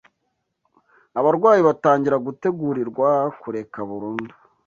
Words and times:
abarwayi 1.19 1.61
batangira 1.67 2.23
gutegurirwa 2.25 3.09
kureka 3.41 3.79
burundu 3.89 4.33